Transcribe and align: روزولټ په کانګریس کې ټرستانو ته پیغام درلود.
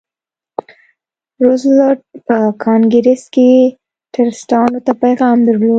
روزولټ 1.45 1.99
په 2.27 2.37
کانګریس 2.63 3.23
کې 3.35 3.49
ټرستانو 4.13 4.79
ته 4.85 4.91
پیغام 5.03 5.37
درلود. 5.47 5.69